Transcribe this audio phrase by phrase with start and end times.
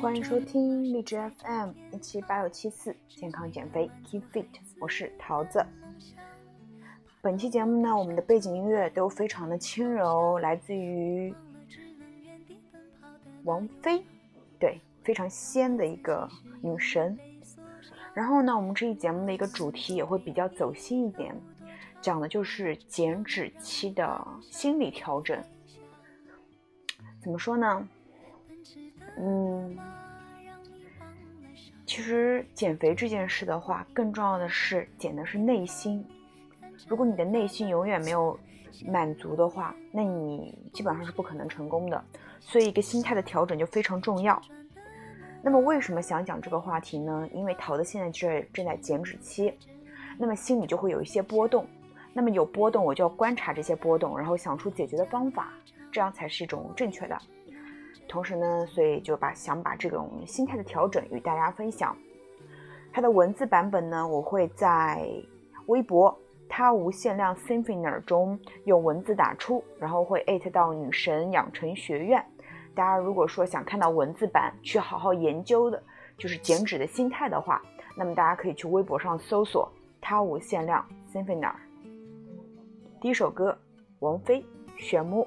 [0.00, 4.46] 欢迎收听荔枝 FM 一七八六七四健康减肥 Keep Fit，
[4.80, 5.64] 我是桃子。
[7.22, 11.32] 本期节目呢，我们的背景音乐都非常的轻柔，来自于
[13.44, 14.02] 王菲，
[14.58, 16.28] 对，非常仙的一个
[16.60, 17.16] 女神。
[18.12, 21.32] 然后呢，我们这一节目的一个主题也会比较走心一点，
[22.00, 25.40] 讲的就是减脂期的心理调整。
[27.22, 27.88] 怎么说呢？
[29.16, 29.78] 嗯，
[31.86, 36.04] 其实减肥这件事的话，更重要的是减的是内心。
[36.88, 38.38] 如果你的内心永远没有
[38.86, 42.04] 满足的话，那你基本上是不可能成功的。
[42.40, 44.40] 所以，一个心态的调整就非常重要。
[45.42, 47.28] 那么，为什么想讲这个话题呢？
[47.32, 49.52] 因为桃子现在这正在减脂期，
[50.18, 51.66] 那么心里就会有一些波动。
[52.12, 55.52] 那么有波动，我就要观察这些波动，然后想出解决的方法。
[55.90, 57.18] 这样才是一种正确的。
[58.08, 61.96] 同时呢，所以就把想把这种心态的调整与大家分享。
[62.92, 65.06] 它的文字版本呢，我会在
[65.66, 66.18] 微博
[66.54, 72.22] “他无限量 Symphony” 中用文字打出，然后会艾特到女神养成学院。
[72.74, 75.82] 大家如果说想看到文字版，去好好研究的，
[76.18, 77.62] 就是减脂的心态的话，
[77.96, 79.66] 那么大家可以去微博上搜索
[79.98, 81.50] “他无限量 Symphony”。
[83.00, 83.56] 第一首歌，
[84.00, 84.42] 王菲
[84.76, 85.22] 《玄木》。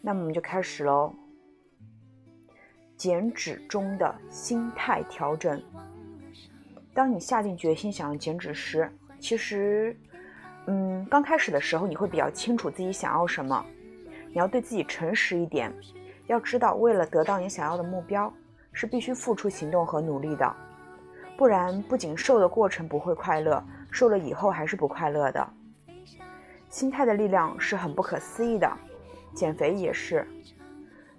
[0.00, 1.12] 那么我们就开始喽。
[2.96, 5.62] 减脂中的心态调整。
[6.94, 9.96] 当你下定决心想要减脂时，其实，
[10.66, 13.64] 嗯，刚开始的时候你会比较清楚自己想要什么。
[14.28, 15.72] 你要对自己诚实一点，
[16.26, 18.32] 要知道为了得到你想要的目标，
[18.72, 20.56] 是必须付出行动和努力的。
[21.36, 25.48] 不然，不仅瘦的过程不会快乐，瘦了以后还是不快乐的。
[26.68, 28.70] 心态的力量是很不可思议的，
[29.34, 30.26] 减肥也是。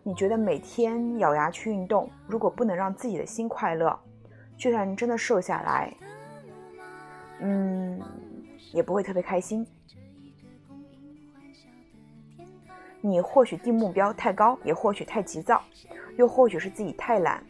[0.04, 4.00] 你觉得每天咬牙去运动，如果不能让自己的心快乐，
[4.58, 5.94] 就算真的瘦下来，
[7.40, 8.02] 嗯，
[8.72, 9.66] 也不会特别开心。
[13.02, 15.62] 你或许定目标太高，也或许太急躁，
[16.18, 17.44] 又或许是自己太懒。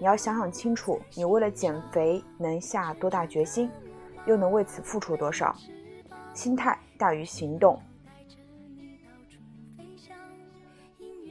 [0.00, 3.70] 你要想想清楚，你为了减肥能下多大决心，
[4.26, 5.54] 又能为此付出多少？
[6.32, 7.80] 心态大于行动。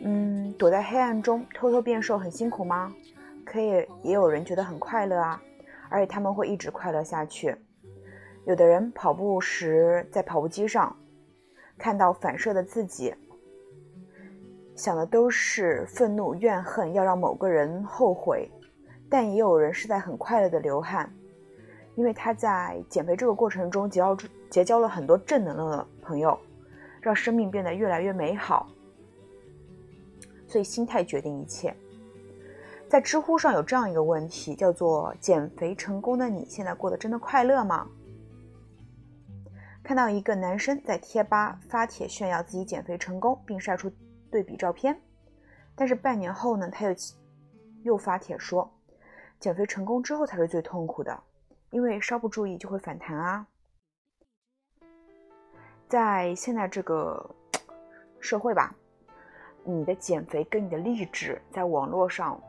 [0.03, 2.93] 嗯，躲在黑暗中偷偷变瘦很辛苦吗？
[3.45, 5.41] 可以，也有人觉得很快乐啊，
[5.89, 7.55] 而且他们会一直快乐下去。
[8.45, 10.93] 有的人跑步时在跑步机上
[11.77, 13.13] 看到反射的自己。
[14.75, 18.49] 想的都是愤怒、怨恨，要让某个人后悔，
[19.09, 21.13] 但也有人是在很快乐的流汗，
[21.95, 24.17] 因为他在减肥这个过程中只要
[24.53, 26.39] 结交了很多正能量的朋友，
[27.01, 28.69] 让生命变得越来越美好。
[30.47, 31.75] 所以心态决定一切。
[32.87, 37.89] 在知乎上有这样一个问题，叫做“减肥成功的你现在过得真的快乐吗？”
[39.81, 43.91] 看到一个男生在贴吧发帖炫耀自己减肥成功，并晒出。
[44.29, 44.95] 对比照片，
[45.75, 46.95] 但是半年后呢，他又
[47.81, 48.71] 又发帖说，
[49.39, 51.19] 减肥成功之后才是最痛苦的，
[51.71, 53.47] 因为稍不注意就会反弹啊。
[55.93, 57.23] 在现在这个
[58.19, 58.73] 社会吧，
[59.63, 62.41] 你的减肥跟你的励志在网络上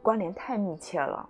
[0.00, 1.28] 关联太密切了。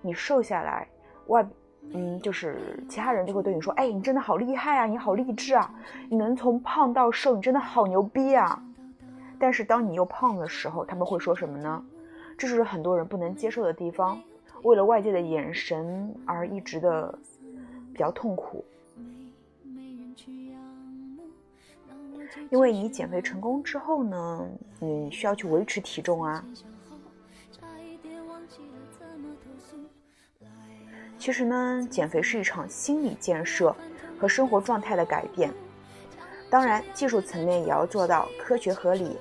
[0.00, 0.88] 你瘦下来，
[1.28, 1.46] 外
[1.92, 5.72] 嗯，就是其他人就会对你说，哎，你真的好厉害啊，你好励志啊，
[6.10, 8.60] 你能从胖到瘦，你真的好牛逼啊。
[9.38, 11.80] 但是当你又胖的时候，他们会说什么呢？
[12.36, 14.20] 这就是很多人不能接受的地方。
[14.64, 17.16] 为了外界的眼神而一直的
[17.92, 18.64] 比较痛苦。
[22.52, 24.46] 因为你减肥成功之后呢，
[24.78, 26.44] 你需要去维持体重啊。
[31.18, 33.74] 其实呢，减肥是一场心理建设
[34.18, 35.50] 和生活状态的改变。
[36.50, 39.16] 当然，技术层面也要做到科学合理。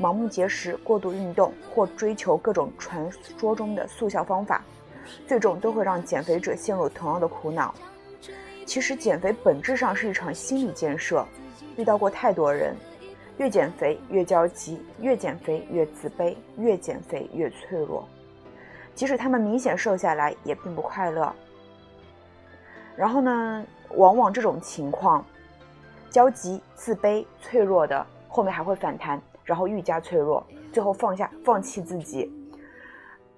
[0.00, 4.64] 盲目节食、过度运动或追求各种传说中的速效方法，
[5.26, 7.74] 最终都会让减肥者陷入同样的苦恼。
[8.64, 11.22] 其实，减肥本质上是一场心理建设。
[11.76, 12.76] 遇到过太多人，
[13.38, 18.06] 越减肥越焦急，越减肥越自卑，越减肥越脆弱。
[18.94, 21.32] 即使他们明显瘦下来，也并不快乐。
[22.94, 23.66] 然后呢，
[23.96, 25.24] 往往这种情况，
[26.10, 32.30] 焦急、自卑、脆弱的后面还会反弹，然后愈加脆弱，最后放下、放弃自己，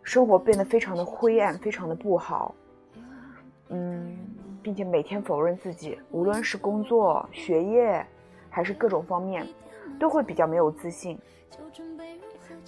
[0.03, 2.53] 生活变得非常的灰暗，非常的不好。
[3.69, 4.19] 嗯，
[4.61, 8.05] 并且每天否认自己，无论是工作、学业，
[8.55, 9.45] 还是各种方面，
[9.99, 11.19] 都会比较没有自信。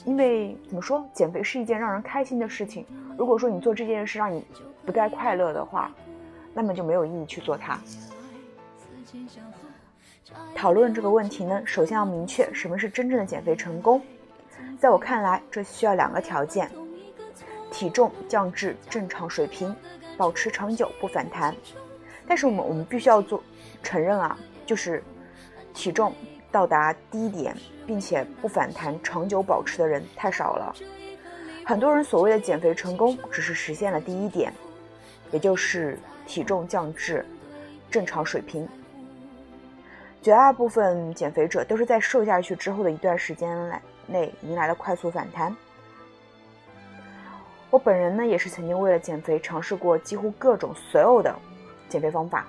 [0.04, 2.84] 因为怎么说，减肥是一件让人开心的事情。
[3.16, 4.44] 如果说你做这件事让你
[4.84, 5.92] 不再快乐的话，
[6.52, 7.78] 那么就没有意义去做它。
[10.56, 14.02] 讨论这个问题呢，首先要明确什么是真正的减肥成功。
[14.78, 16.68] 在我看来，这需要两个条件：
[17.70, 19.74] 体重降至正常水平，
[20.16, 21.54] 保持长久不反弹。
[22.26, 23.40] 但是我们我们必须要做
[23.82, 24.36] 承认啊，
[24.66, 25.02] 就是
[25.76, 26.12] 体重
[26.50, 27.56] 到达低点
[27.86, 30.74] 并且不反弹、长久保持的人太少了。
[31.64, 34.52] 很多人所谓的减肥成功，只是实现了第一点，
[35.30, 35.96] 也就是。
[36.28, 37.24] 体重降至
[37.88, 38.68] 正常水平，
[40.20, 45.56] 绝大部分减肥者都是在瘦下去之后的一段时间内迎来了快速反弹。
[47.70, 51.32] 我本人呢，也是曾经为了减肥尝试过几乎各种所有的
[51.88, 52.48] 减肥方法，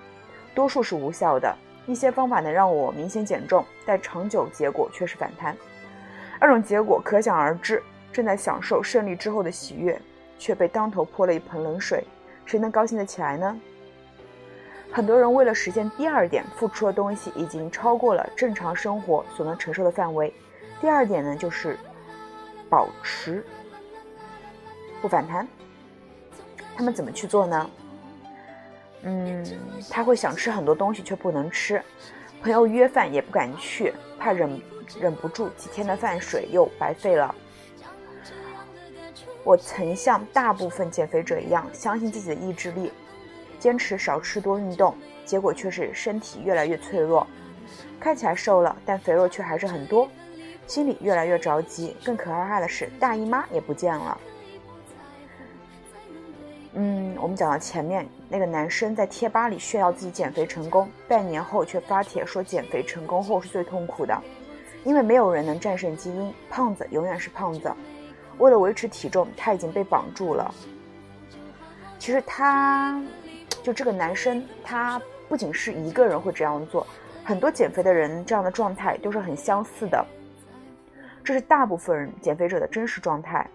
[0.56, 1.56] 多数是无效的。
[1.88, 5.58] 一些方法能让我明显减重，但长久结果却是反弹。
[6.40, 7.82] 那种结果可想而知，
[8.12, 10.00] 正在享受胜利之后的喜悦，
[10.38, 12.04] 却被当头泼了一盆冷水。
[12.46, 13.60] 谁能高兴得起来呢？
[14.92, 20.34] 很多人为了实现第二点，付出的东西已经超过了正常生活所能承受的范围。
[20.80, 21.78] 第二点呢，就是
[22.70, 23.44] 保持
[25.02, 25.48] 不反弹。
[26.76, 27.70] 他们怎么去做呢？
[29.04, 29.46] 嗯，
[29.90, 31.82] 他会想吃很多东西却不能吃，
[32.42, 34.62] 朋友约饭也不敢去，怕忍
[35.00, 37.34] 忍不住几天的饭水又白费了。
[39.44, 42.92] 我曾像大部分减肥者一样，相信自己的意志力，
[43.60, 47.26] 坚持少吃多运动，结果却是身体越来越脆弱，
[48.00, 50.10] 看起来瘦了，但肥肉却还是很多，
[50.66, 51.96] 心里越来越着急。
[52.04, 54.20] 更可怕的是，大姨妈也不见了。
[56.74, 64.16] 嗯，我们讲到前面那个男生在贴吧里炫耀自己减肥成功，半年后却发帖说减肥成功后是最痛苦的，
[64.84, 67.72] 因为没有人能战胜基因，胖子永远是胖子。
[68.38, 70.54] 为了维持体重，他已经被绑住了。
[71.98, 73.02] 其实他，
[73.64, 76.86] 就这个男生，他不仅是一个人会这样做，
[77.24, 80.06] 很多减肥的人这样的状态都是很相似的。
[81.24, 83.50] 这是大部分减肥者的真实状态。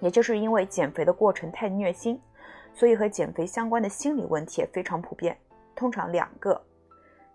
[0.00, 2.20] 也就是因为减肥的过程太虐心，
[2.74, 5.36] 所以和减肥相关的心理问题也非常普遍，
[5.74, 6.60] 通常两个：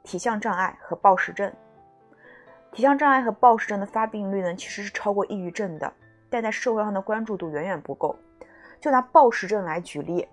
[0.03, 1.51] 体相障碍和暴食症。
[2.71, 5.91] 体相障碍和暴食症的发病率呢，其实是超过抑郁症的。
[6.29, 8.15] 但在社会上的关注度远远不够。
[8.79, 10.27] 就拿暴食症来举例，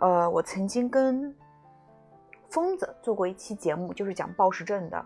[0.00, 1.34] 呃，我曾经跟
[2.48, 5.04] 疯子做过一期节目，就是讲暴食症的。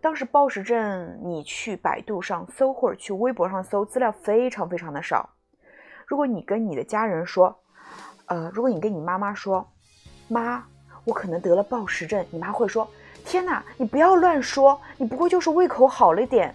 [0.00, 5.28] 当时暴食症，你去百度上搜或者去微博上搜，资料非常非常的少。
[6.06, 7.54] 如果你跟你的家人说，
[8.26, 9.68] 呃，如果你跟你妈妈说，
[10.28, 10.64] 妈，
[11.04, 12.88] 我可能得了暴食症，你妈会说，
[13.24, 16.54] 天哪，你不要乱说，你不过就是胃口好了一点，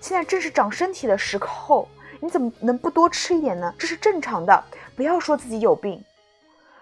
[0.00, 1.88] 现在正是长身体的时候。
[2.22, 3.74] 你怎么能不多吃一点呢？
[3.78, 4.64] 这是正常的，
[4.94, 6.04] 不要说自己有病，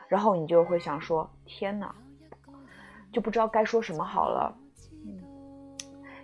[0.09, 1.95] 然后你就会想说：天哪，
[3.13, 4.53] 就不知道该说什么好了。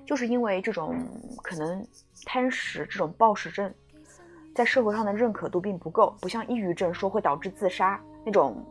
[0.05, 0.97] 就是因为这种
[1.45, 1.87] 可能
[2.25, 3.73] 贪食这种暴食症，
[4.55, 8.65] 在社会上的认可度并不够，不像抑郁症说会导致自杀那种。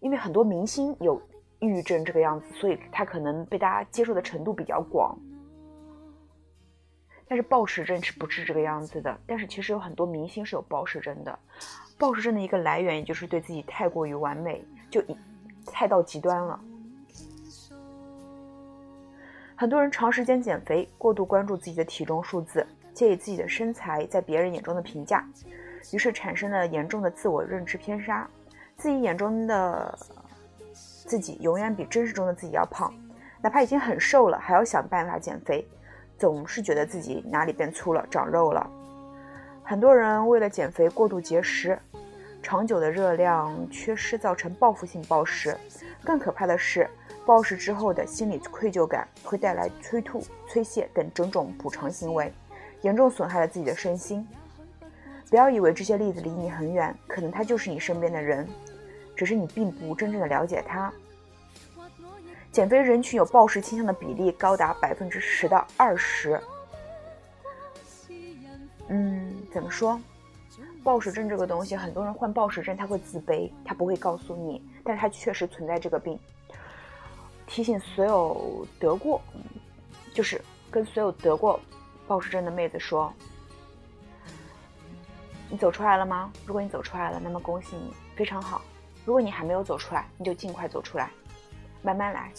[0.00, 1.20] 因为很多明星有
[1.60, 5.16] 抑郁症这个样子，所以他可能被大家接受的程度比较广。
[7.26, 9.18] 但是暴食症是不是这个样子的？
[9.26, 11.38] 但是其实有很多明星是有暴食症的。
[11.98, 15.02] 暴食症的一个来源，也就是对自己太过于完美，就
[15.66, 16.60] 太到极端了。
[19.56, 25.22] 很多人长时间减肥，过度关注自己的体重数字，介意自己的身材在别人眼中的评价，
[25.92, 28.26] 于是产生了严重的自我认知偏差，
[28.76, 29.98] 自己眼中的
[30.72, 32.94] 自己永远比真实中的自己要胖，
[33.42, 35.66] 哪怕已经很瘦了，还要想办法减肥。
[36.16, 38.70] 总是觉得自己哪里变粗了、长肉了。
[39.64, 41.76] 很多人为了减肥过度节食，
[42.40, 45.58] 长久的热量缺失造成报复性暴食。
[46.04, 46.88] 更可怕的是，
[47.26, 52.32] 暴食之后的心理愧疚感会带来催吐、催泻等种种补偿行为，
[52.84, 54.26] 严重损害了自己的身心。
[55.30, 58.46] 不要以为这些例子离你很远，可能他就是你身边的人，
[59.16, 60.92] 只是你并不真正的了解他。
[62.52, 66.38] 减肥人群有暴食倾向的比例高达百分之十到二十。
[68.88, 69.98] 嗯，怎么说？
[70.84, 76.20] 暴食症这个东西，很多人患暴食症他会自卑，他不会告诉你，但是他确实存在这个病。
[77.46, 79.20] 提醒所有得过，
[80.12, 81.58] 就是跟所有得过
[82.06, 83.12] 暴食症的妹子说。
[85.50, 86.32] 你走出来了吗？
[86.46, 88.62] 如果你走出来了，那么恭喜你，非常好。
[89.04, 91.10] 如果你还没有走出来，你就尽快走出来，
[91.82, 92.32] 慢慢来。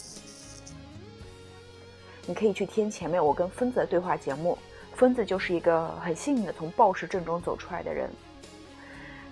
[2.26, 4.58] 你可以去听前面我跟疯子的对话节目，
[4.94, 8.10] 疯子就是一个很幸运的从暴食症中走出来的人。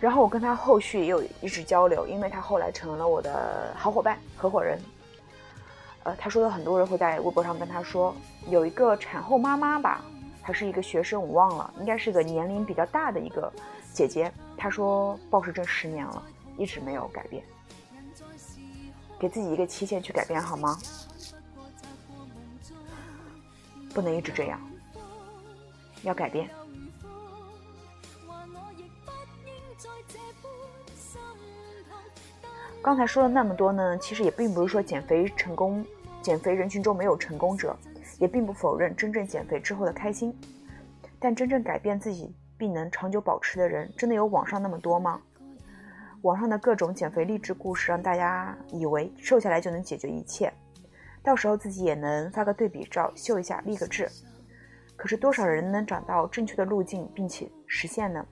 [0.00, 4.78] 然后我跟他后续也有一直交流，因为他后来成了我的好伙伴、合伙人。
[6.04, 8.14] 呃，他说的很多人会在微博上跟他说，
[8.48, 10.02] 有一个产后妈妈吧。
[10.46, 13.50] 她是一个学生，我忘了，应该是个年龄比较大的一个
[13.94, 14.30] 姐姐。
[14.58, 16.22] 她说暴食症十年了，
[16.58, 17.42] 一直没有改变。
[19.18, 20.78] 给自己一个期限去改变好吗？
[23.94, 24.60] 不能一直这样，
[26.02, 26.50] 要改变。
[32.82, 35.82] 刚才说了那么多呢，其实也并不是说减肥成功，
[36.20, 37.74] 减肥人群中没有成功者。
[38.18, 40.36] 也并不否认真正减肥之后的开心，
[41.18, 45.20] 但真正改变自己并能长久保持的人，真的有网上那么多吗？
[46.22, 50.52] 网上的各种减肥励志故事，让大家以为瘦下来就能解决一切，
[51.22, 54.08] 到时候自己也能发个对比照秀一下立个志。
[54.96, 58.24] 可是多少人能找到正确的路径并且实现呢？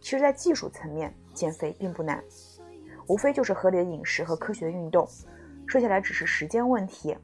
[0.00, 2.22] 其实，在技术层面，减肥并不难，
[3.06, 5.08] 无非就是合理的饮食和科学的运动，
[5.66, 7.16] 瘦下来只是时间问题。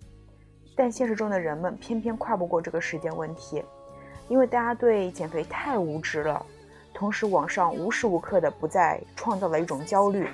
[0.75, 3.63] 但现实中的人们偏偏跨不过这个时间问题，
[4.29, 6.45] 因为大家对减肥太无知了。
[6.93, 10.29] 同时，网上无时无刻的不在创造了一种焦虑，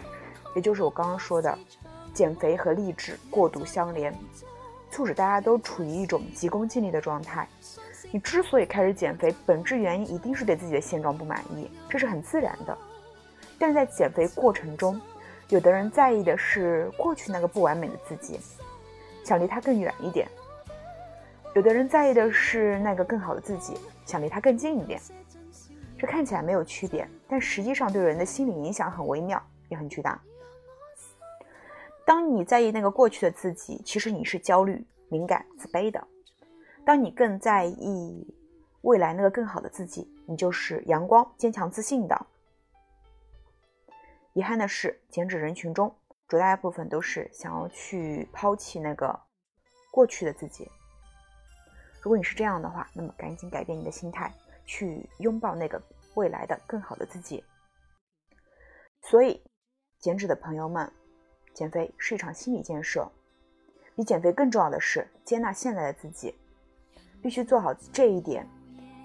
[0.55, 1.57] 也就是我刚刚说的，
[2.13, 4.13] 减肥和励志过度相连，
[4.91, 7.47] 促使大家都处于一种急功近利的状态。
[8.11, 12.77] 你之所以开始减肥，本质原因一定是对自己的现状不满意，这是很自然的。
[13.59, 15.01] 但在减肥过程中，
[15.49, 18.41] 有的人在意的是过去那个不完美的自己。
[19.27, 20.29] 想离他更远一点，
[21.53, 25.01] 有的人在意的是那个更好的自己，想离他更近一点。
[25.99, 30.23] 这看起来没有区别，但实际上对人的心理影响很微妙，也很巨大。
[32.05, 36.01] 当你在意那个过去的自己，其实你是焦虑、敏感、自卑的；
[36.85, 38.33] 当你更在意
[38.83, 42.27] 未来那个更好的自己，你就是阳光、坚强、自信的。
[44.35, 45.93] 遗憾的是，减脂人群中。
[46.29, 49.19] 绝大部分都是想要去抛弃那个
[49.91, 50.71] 过去的自己。
[52.03, 54.33] 如果你是这样的话，那么赶紧改变你的心态，
[54.65, 55.81] 去拥抱那个
[56.15, 57.45] 未来的更好的自己。
[59.03, 59.43] 所以，
[59.99, 60.93] 减脂的朋友们，
[61.55, 63.11] 减肥是一场心理建设。
[63.95, 66.35] 比减肥更重要的是接纳现在的自己，
[67.23, 68.47] 必须做好这一点，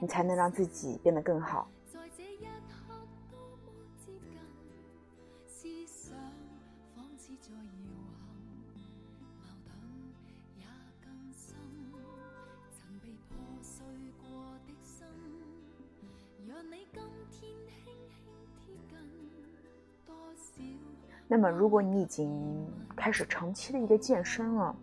[0.01, 1.68] 你才能让自己变得更好。
[21.34, 22.30] 那么，如果你已经
[22.94, 24.76] 开始长期的一个健身了，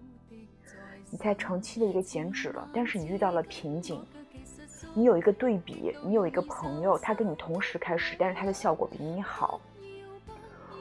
[1.11, 4.03] 你在长期的一个减脂了，但是你遇到了瓶颈，
[4.95, 9.61] 你有一个对比，你有一个朋友，他跟你同时开始，但是他的效果比你好，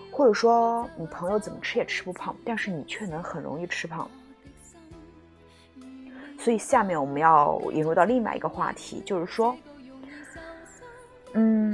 [0.09, 4.09] 或者说你朋友怎么吃也吃不胖，但是你却能很容易吃胖。
[6.39, 9.53] 所以，下面我们要引入到另外一个话题，就是说，
[11.33, 11.66] 嗯。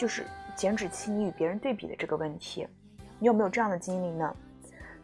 [0.00, 0.24] 就是
[0.56, 2.66] 减脂期你与别人对比的这个问题，
[3.18, 4.34] 你有没有这样的经历呢？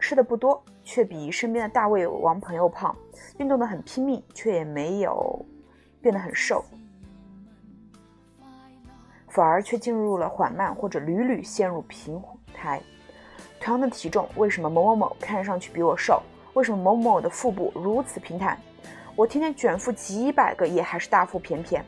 [0.00, 2.96] 吃的不多，却比身边的大胃王朋友胖；
[3.36, 5.44] 运动的很拼命，却也没有
[6.00, 6.64] 变得很瘦，
[9.28, 12.18] 反而却进入了缓慢或者屡屡陷入平
[12.54, 12.80] 台。
[13.60, 16.22] 同样的体重，为什么某某某看上去比我瘦？
[16.54, 18.58] 为什么某某的腹部如此平坦？
[19.14, 21.84] 我天天卷腹几百个也还是大腹便便，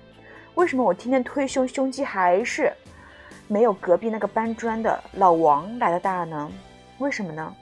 [0.56, 2.70] 为什么我天天推胸胸肌还是？
[3.48, 6.50] 没有隔壁那个搬砖的老王来的大呢？
[6.98, 7.54] 为什么呢？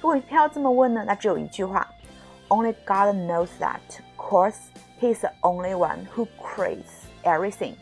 [0.00, 1.86] 如果你非要这么问呢，那只有一句话
[2.48, 3.80] ：Only God knows that.
[4.16, 4.56] Cause
[5.00, 7.74] He's the only one who creates everything.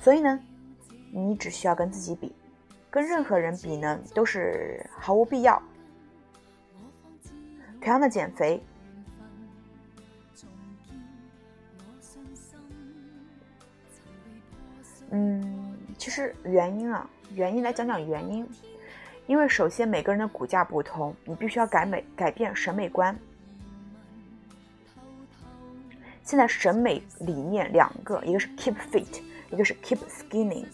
[0.00, 0.38] 所以呢，
[1.12, 2.34] 你只需要跟自己比，
[2.90, 5.62] 跟任何人比呢都是毫无必要。
[7.80, 8.62] 同样的减肥，
[15.10, 18.48] 嗯，其实原因啊，原因来讲讲原因，
[19.26, 23.16] 因为首先每个人的骨架不同，你必须要改美改变审美观。
[26.22, 30.64] 现在审美理念两个，一个是 keep fit，一个是 keep skinny。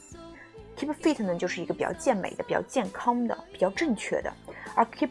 [0.76, 4.30] keep fit 呢就是一个比较健美的、比较健康的、比较正确的，
[4.74, 5.08] 而 keep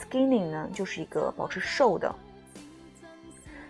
[0.00, 2.14] skinny 呢就是一个保持瘦的。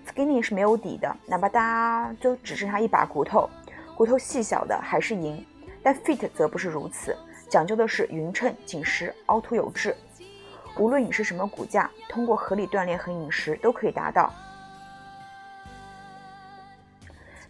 [0.07, 3.49] skinny 是没有底的，哪怕大家就只剩下一把骨头，
[3.97, 5.45] 骨头细小的还是赢。
[5.85, 7.17] 但 fit 则不是如此，
[7.49, 9.97] 讲究的是匀称、紧实、凹凸有致。
[10.79, 14.33] 无论你是什么骨架，通过合理锻炼和饮食都可以达到。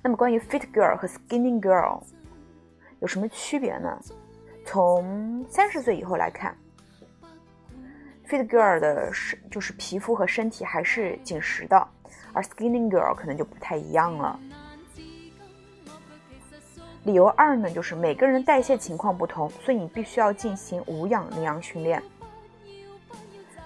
[0.02, 2.02] 那么关于 fit girl 和 skinny girl
[3.00, 4.00] 有什么区别呢？
[4.64, 6.56] 从三十岁以后来看
[8.26, 11.88] ，fit girl 的是就是皮肤和身体还是紧实的，
[12.32, 14.40] 而 skinny girl 可能就不太一样了。
[17.04, 22.00] 理由二呢，就是每个人代谢情况不同，所以你必须要进行无氧力量训练。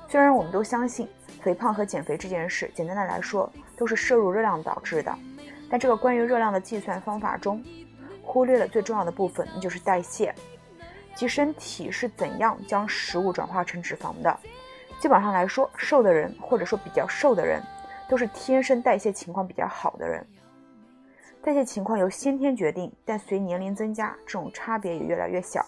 [0.08, 1.06] 虽然我们都相信
[1.42, 5.14] 肥胖和减肥这件事，简单的来说都是摄入热量导致的。
[5.68, 7.62] 但这个关于热量的计算方法中，
[8.22, 10.34] 忽略了最重要的部分，那就是代谢，
[11.14, 14.34] 即身体是怎样将食物转化成脂肪的。
[14.98, 17.60] 基本上来说，瘦的人或者说比较瘦的人，
[18.08, 20.26] 都是天生代谢情况比较好的人。
[21.46, 25.64] 代谢情况由先天决定，但随年龄增加，这种差别也越来越小。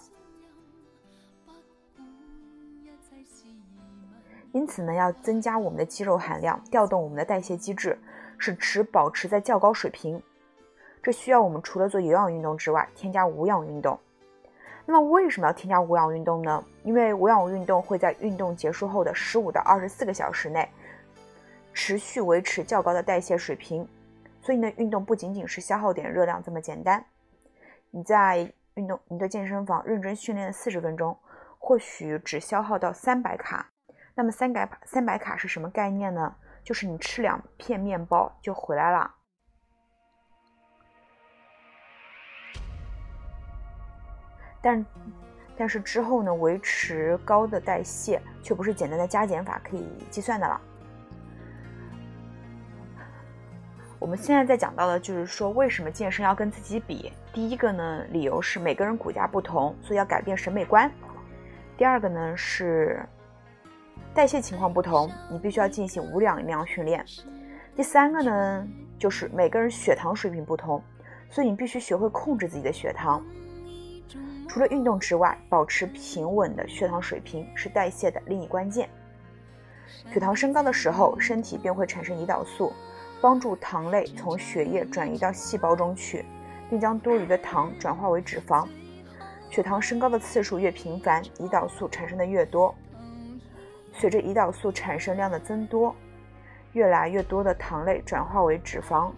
[4.50, 7.96] 因此呢，要增加我们的肌肉含量，调动我们的代谢机制。
[8.38, 10.20] 使持保持在较高水平，
[11.00, 13.96] 这需要我们除了做有氧运动之外，添加无氧运动。
[14.84, 16.64] 那么为什么要添加无氧运动呢？
[16.82, 20.68] 因为无氧运动会在运动结束后的十五到二十四个小时内，
[21.72, 23.86] 持续维持较高的代谢水平。
[24.48, 27.04] 所以呢，运动不仅仅是消耗点热量这么简单。
[27.90, 31.14] 你在运动，你的健身房认真训练四十分钟，
[31.58, 33.68] 或许只消耗到三百卡。
[34.14, 36.34] 那么三百三百卡是什么概念呢？
[36.64, 39.16] 就是你吃两片面包就回来了，
[44.62, 44.86] 但
[45.58, 50.58] 但是之后呢，维持高的代谢却不是简单的加减法可以计算的了。
[53.98, 57.12] 我们现在在讲到的就是说，为什么健身要跟自己比？
[57.32, 60.88] 第一个呢，理由是每个人骨架不同，所以要改变审美观；
[61.76, 63.04] 第二个呢是。
[64.14, 67.04] 代谢情况不同，你必须要进行无氧力量训练。
[67.76, 68.66] 第三个呢，
[68.98, 70.82] 就是每个人血糖水平不同，
[71.30, 73.24] 所以你必须学会控制自己的血糖。
[74.48, 78.88] 除了运动之外，保持平稳的血糖水平是代谢的另一关键。
[80.12, 82.72] 血糖升高的时候，身体便会产生胰岛素，
[83.20, 86.24] 帮助糖类从血液转移到细胞中去，
[86.70, 88.66] 并将多余的糖转化为脂肪。
[89.50, 92.74] 血糖升高的次数越频繁，胰岛素产生的越多。
[93.92, 95.94] 随着胰岛素产生量的增多，
[96.72, 99.10] 越来越多的糖类转化为脂肪，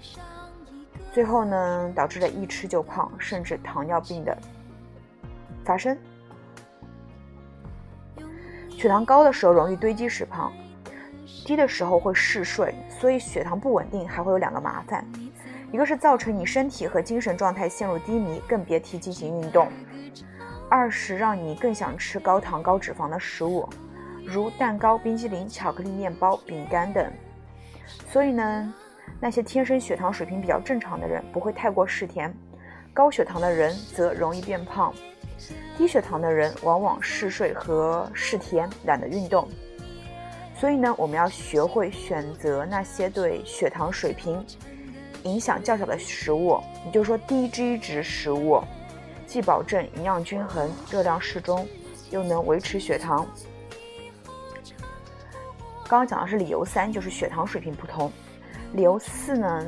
[1.12, 4.38] 最后呢，导致了一吃就胖，甚至糖尿病的
[5.64, 5.98] 发生。
[8.70, 10.50] 血糖高的时候容易堆积食胖，
[11.44, 15.04] 低的时候会嗜睡，所以血糖不稳定还会有两个麻烦，
[15.72, 19.66] 一个是造成你身体和精神状态陷入低迷，更别提进行运动；
[20.68, 23.68] 二是让你更想吃高糖高脂肪的食物。
[24.24, 27.10] 如蛋糕、冰激凌、巧克力面包、饼干等，
[28.06, 28.74] 所以呢，
[29.18, 32.32] 那些天生血糖水平比较正常的人不会太过嗜甜，
[32.92, 34.94] 高血糖的人则容易变胖，
[35.76, 39.48] 低血糖的人往往嗜睡和嗜甜，懒得运动。
[40.60, 44.44] 所以呢，我们要学会选择那些对血糖水平
[45.22, 48.60] 影响较小的食物，也就是说低 G 值食物，
[49.26, 51.66] 既保证营养均衡、热量适中，
[52.10, 53.26] 又能维持血糖。
[55.88, 58.12] 刚刚讲的是理由三，就是血糖水平不同。
[58.74, 59.66] 理由四呢，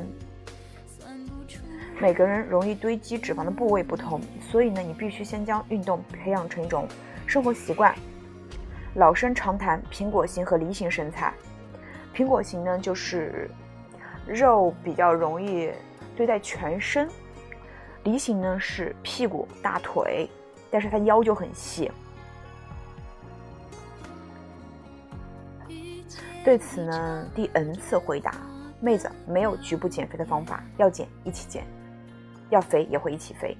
[1.99, 6.87] 每个人容易堆积脂肪的部位不同，所以呢，你必须先将运动培养成一种
[7.25, 7.95] 生活习惯。
[8.95, 11.33] 老生常谈苹果型和梨形身材，
[12.13, 13.49] 苹果型呢就是
[14.27, 15.71] 肉比较容易
[16.15, 17.09] 堆在全身，
[18.03, 20.29] 梨形呢是屁股、大腿，
[20.69, 21.91] 但是它腰就很细。
[26.43, 28.35] 对此呢，第 n 次回答，
[28.79, 31.65] 妹子没有局部减肥的方法，要减一起减，
[32.49, 33.57] 要肥也会一起肥。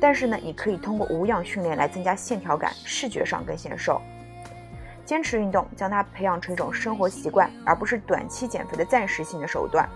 [0.00, 4.00] 但是呢，你可以通过无氧训练来增加线条感，视觉上更显瘦。
[5.04, 9.88] 坚持运动，将它培养成一种生活习惯，而不是短期减肥的暂时性的手段。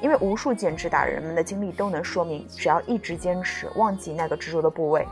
[0.00, 5.06] 因为无数减脂达人们的经历都能说明，只要一直坚持，忘记那个执着的部位，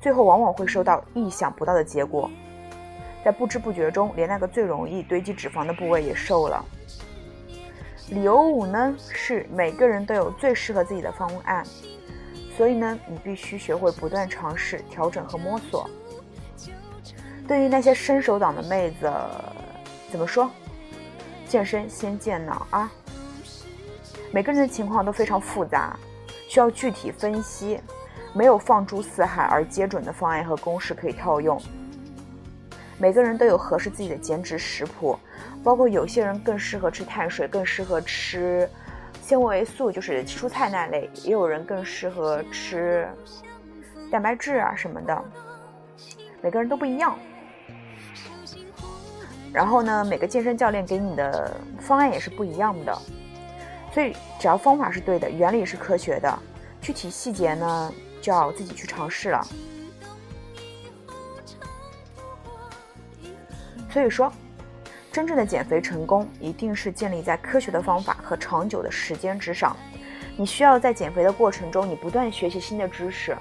[0.00, 2.28] 最后往往会收到意想不到的结果，
[3.24, 6.64] 在不知不觉中，连那个最容易堆积脂肪的部位也瘦了。
[8.10, 11.64] 理由五呢，是每个人都有最适合自己的方案，
[12.56, 15.88] 所以呢，你必须学会不断尝试、调整和摸索。
[17.46, 19.12] 对于那些伸手党的妹子，
[20.10, 20.50] 怎么说？
[21.46, 22.90] 健身先健脑啊！
[24.32, 25.96] 每个人的情况都非常复杂，
[26.48, 27.80] 需要具体分析，
[28.32, 31.60] 没有放诸四海而皆准的方案和公式可以套用。
[32.98, 35.16] 每个人都有合适自己的减脂食谱，
[35.62, 38.68] 包括有些人更适合吃碳水，更适合吃
[39.22, 43.08] 纤维素，就是蔬菜那类；也有人更适合吃
[44.10, 45.24] 蛋白质啊什么的。
[46.42, 47.16] 每个人都不一样。
[49.52, 52.98] 然后呢，每个健身教练给你的方案也是不一样的，
[53.92, 56.38] 所以只要方法是对的，原理是科学的，
[56.80, 59.46] 具体细节呢就要自己去尝试了。
[63.90, 64.30] 所以说，
[65.10, 69.74] 真正的减肥成功一定是建立在科学的方法和长久的时间之上。
[70.36, 73.34] 你需要在减肥的过程中，你不断学习新的知识，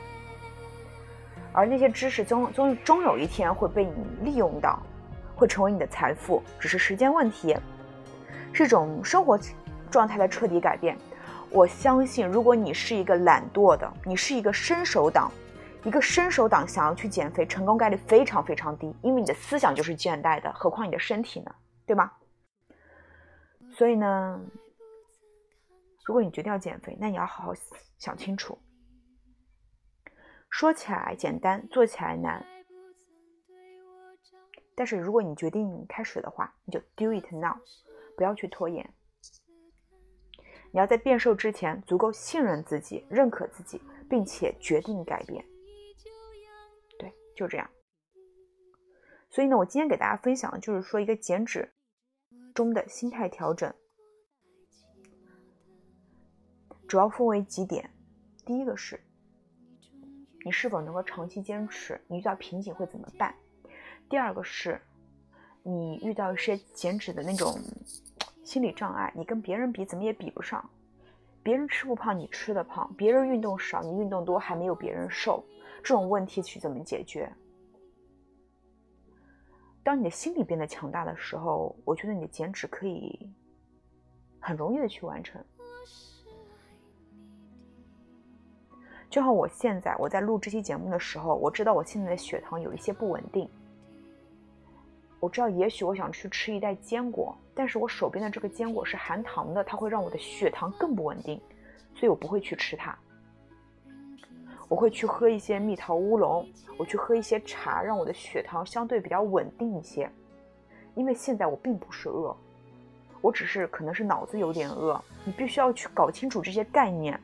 [1.52, 3.92] 而那些知识终终终有一天会被你
[4.22, 4.82] 利用到。
[5.36, 7.56] 会成为你的财富，只是时间问题，
[8.54, 9.38] 是种生活
[9.92, 10.98] 状态的彻底改变。
[11.52, 15.32] 我相信，如果你是一个懒惰的，你是一个伸手党，
[15.84, 21.56] 一个伸手党想要去减肥，成功概率非常非常低，因为你的思想就是倦怠的，何况你的身体呢？
[21.86, 22.12] 对吗？
[23.72, 24.42] 所以呢，
[26.06, 27.54] 如果你决定要减肥，那你要好好
[27.98, 28.58] 想清楚。
[30.50, 32.46] 说起来简单，做起来难。
[34.76, 37.56] 但是如果你决定开始的话，你就 do it now，
[38.18, 38.94] 不要去拖延。
[40.72, 45.46] 你要在变瘦之前足够信任自己、认可自己，并且决定改变。
[47.00, 47.70] 对，就这样。
[49.30, 51.74] 所以呢，我今天给大家分享的就是说一个减脂
[52.54, 53.74] 中的心态调整，
[56.88, 57.90] 主要分为几点。
[58.46, 59.02] 第一个是，
[60.44, 62.00] 你是否能够长期坚持？
[62.08, 63.34] 你遇到瓶颈会怎么办？
[64.08, 64.80] 第二个是，
[65.64, 67.60] 你遇到一些减脂的那种
[68.44, 70.70] 心理障碍，你跟别人比怎么也比不上，
[71.42, 75.44] 别人吃不胖，你吃的胖；别人运动少，你运动多，还没有别人瘦，
[75.84, 77.32] 这种问题去怎么解决？
[79.84, 83.32] 当你的心理变得强大的时候，我觉得你的减脂可以
[84.40, 85.44] 很容易的去完成。
[89.10, 93.50] 就像我现在我在录这期节目的时候，我知道我现在的血糖有一些不稳定。
[95.20, 101.42] 我知道，也许我想去吃一袋坚果，但是我手边的这个坚果是含糖的，它会让我的血糖更不稳定，
[101.96, 102.96] 所以我不会去吃它。
[104.68, 106.48] 我会去喝一些蜜桃乌龙，
[106.78, 110.10] 我去喝一些茶，让我的血糖相对比较稳定一些。
[110.96, 112.36] 因为现在我并不是饿，
[113.22, 115.00] 我只是可能是脑子有点饿。
[115.24, 117.20] 你必须要去搞清楚这些概念，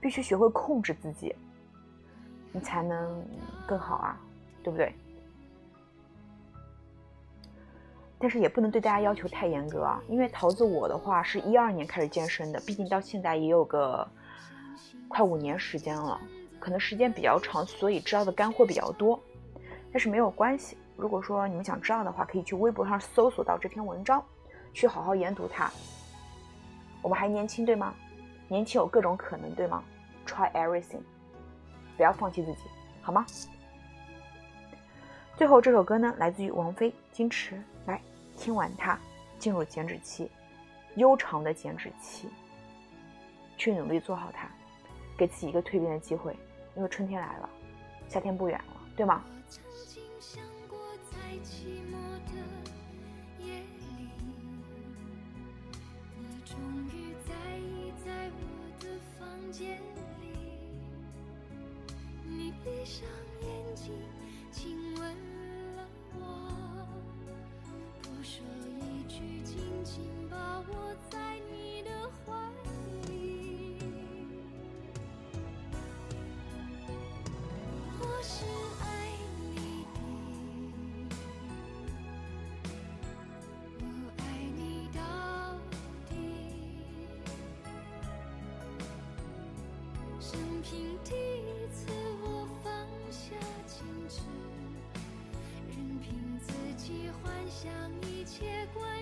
[0.00, 1.34] 必须学会控制自己，
[2.52, 3.24] 你才能
[3.66, 4.20] 更好啊，
[4.62, 4.94] 对不对？
[8.22, 14.06] 但是也不能对大家要求太严格啊，因为桃子我的话是一二年开始健身的，毕竟到现在也有个
[15.08, 16.20] 快五年时间了，
[16.58, 19.18] 可能时间比较长，所以知道的干货比较多。
[19.90, 24.22] 但是没有关系，如果说你们想知道的话，可以去微博上搜索到这篇文章，
[24.74, 25.70] 去好好研读它。
[27.00, 27.94] 我们还年轻，对吗？
[28.48, 29.82] 年轻有各种可能，对吗
[30.26, 31.00] ？Try everything，
[31.96, 32.58] 不要放弃自己，
[33.00, 33.24] 好吗？
[35.36, 37.56] 最后这首歌呢，来自于王菲，《矜持》。
[38.40, 38.98] 听完它，
[39.38, 40.30] 进入减脂期，
[40.96, 42.26] 悠长的减脂期，
[43.58, 44.48] 去努力做好它，
[45.14, 46.34] 给自己一个蜕变的机会，
[46.74, 47.50] 因为春天来了，
[48.08, 49.22] 夏天不远了，对吗？
[62.26, 63.06] 你闭上
[70.70, 71.18] 我在
[71.50, 71.90] 你的
[72.24, 72.32] 怀
[73.08, 73.78] 里。
[77.98, 78.44] 我是
[78.80, 78.84] 爱
[79.40, 79.98] 你的，
[83.80, 83.84] 我
[84.18, 84.22] 爱
[84.56, 84.58] 你
[84.94, 84.98] 到
[86.08, 86.10] 底。
[90.20, 90.28] 生
[90.62, 90.70] 平
[91.04, 91.78] 第一次
[92.22, 92.70] 我放
[93.10, 93.34] 下
[93.66, 93.72] 矜
[94.08, 94.20] 持，
[95.68, 97.70] 任凭自己幻想
[98.08, 98.99] 一切关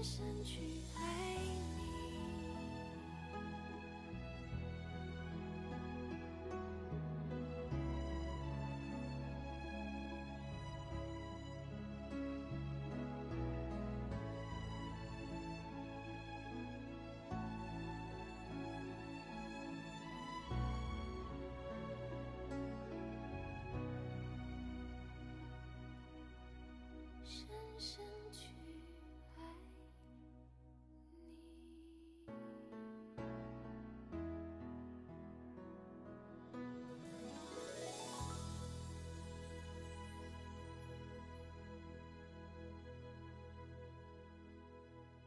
[0.00, 0.60] 深深去
[0.96, 1.02] 爱
[1.42, 1.57] 你。